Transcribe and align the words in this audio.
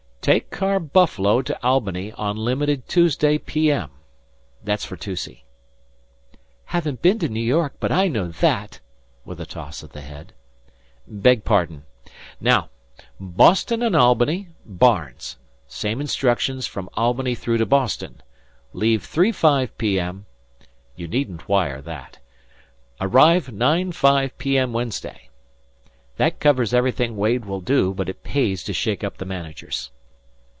Take 0.23 0.51
car 0.51 0.79
Buffalo 0.79 1.41
to 1.41 1.63
Albany 1.63 2.11
on 2.11 2.37
Limited 2.37 2.87
Tuesday 2.87 3.39
p. 3.39 3.71
m. 3.71 3.89
That's 4.63 4.85
for 4.85 4.95
Toucey." 4.95 5.45
"Haven't 6.65 7.01
bin 7.01 7.17
to 7.17 7.27
Noo 7.27 7.39
York, 7.41 7.73
but 7.79 7.91
I 7.91 8.07
know 8.07 8.27
that!" 8.27 8.81
with 9.25 9.41
a 9.41 9.47
toss 9.47 9.81
of 9.81 9.93
the 9.93 10.01
head. 10.01 10.33
"Beg 11.07 11.43
pardon. 11.43 11.85
Now, 12.39 12.69
Boston 13.19 13.81
and 13.81 13.95
Albany, 13.95 14.49
Barnes, 14.63 15.37
same 15.67 15.99
instructions 15.99 16.67
from 16.67 16.87
Albany 16.93 17.33
through 17.33 17.57
to 17.57 17.65
Boston. 17.65 18.21
Leave 18.73 19.03
three 19.03 19.31
five 19.31 19.75
P. 19.79 19.99
M. 19.99 20.27
(you 20.95 21.07
needn't 21.07 21.49
wire 21.49 21.81
that); 21.81 22.19
arrive 22.99 23.51
nine 23.51 23.91
five 23.91 24.37
P. 24.37 24.55
M. 24.55 24.71
Wednesday. 24.71 25.29
That 26.17 26.39
covers 26.39 26.75
everything 26.75 27.17
Wade 27.17 27.45
will 27.45 27.61
do, 27.61 27.91
but 27.95 28.07
it 28.07 28.21
pays 28.21 28.63
to 28.65 28.73
shake 28.73 29.03
up 29.03 29.17
the 29.17 29.25
managers." 29.25 29.89